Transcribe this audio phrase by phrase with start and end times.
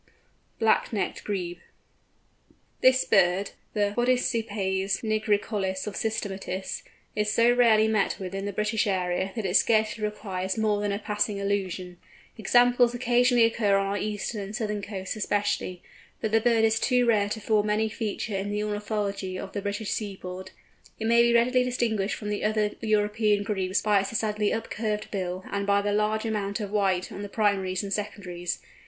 [0.57, 1.59] BLACK NECKED GREBE.
[2.81, 6.81] This bird, the Podicipes nigricollis of systematists,
[7.15, 10.91] is so rarely met with in the British area, that it scarcely requires more than
[10.91, 11.99] a passing allusion.
[12.35, 15.83] Examples occasionally occur on our eastern and southern coasts especially,
[16.19, 19.61] but the bird is too rare to form any feature in the ornithology of the
[19.61, 20.49] British seaboard.
[20.97, 25.11] It may be readily distinguished from the other European Grebes by its decidedly up curved
[25.11, 28.59] bill, and by the large amount of white on the primaries and secondaries.